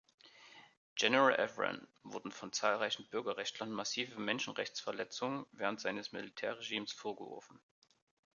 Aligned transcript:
General 0.95 1.37
Evren 1.39 1.87
wurden 2.01 2.31
von 2.31 2.51
zahlreichen 2.51 3.07
Bürgerrechtlern 3.11 3.71
massive 3.71 4.19
Menschenrechtsverletzungen 4.19 5.45
während 5.51 5.79
seines 5.79 6.11
Militärregimes 6.11 6.91
vorgeworfen. 6.91 7.61